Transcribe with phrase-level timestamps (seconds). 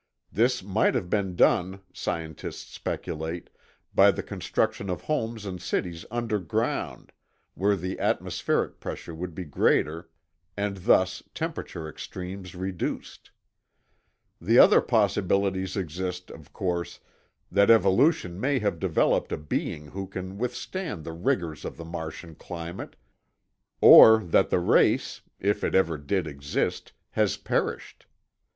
[0.31, 3.51] This might have been done, scientists speculate,
[3.93, 7.11] by the construction of homes and cities underground
[7.53, 10.09] where the atmospheric pressure would be greater
[10.57, 13.29] and thus temperature extremes reduced.
[14.41, 16.99] The other possibilities exist, of course,
[17.51, 22.33] that evolution may have developed a being who can withstand the rigors of the Martian
[22.33, 22.95] climate,
[23.81, 28.07] or that the race—if it ever did exist—has perished.